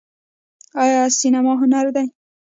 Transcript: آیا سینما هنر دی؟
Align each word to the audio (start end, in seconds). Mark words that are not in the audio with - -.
آیا 0.83 1.01
سینما 1.19 1.53
هنر 1.61 1.85
دی؟ 1.95 2.07